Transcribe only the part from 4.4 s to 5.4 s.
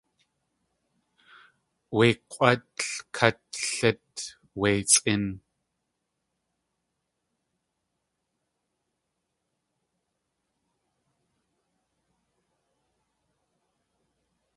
wé sʼín!